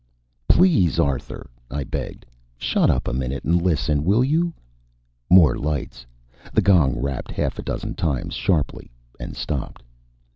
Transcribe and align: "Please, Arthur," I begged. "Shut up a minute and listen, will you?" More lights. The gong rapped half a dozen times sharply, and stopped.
"Please, 0.49 0.97
Arthur," 0.99 1.47
I 1.69 1.83
begged. 1.83 2.25
"Shut 2.57 2.89
up 2.89 3.07
a 3.07 3.13
minute 3.13 3.43
and 3.43 3.61
listen, 3.61 4.03
will 4.03 4.23
you?" 4.23 4.51
More 5.29 5.55
lights. 5.55 6.07
The 6.51 6.61
gong 6.63 6.97
rapped 6.99 7.29
half 7.29 7.59
a 7.59 7.61
dozen 7.61 7.93
times 7.93 8.33
sharply, 8.33 8.89
and 9.19 9.35
stopped. 9.35 9.83